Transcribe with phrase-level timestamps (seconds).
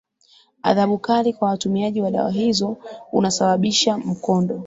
[0.63, 2.77] adhabu kali kwa watumiaji wa dawa hizo
[3.11, 4.59] unasababisha mkondo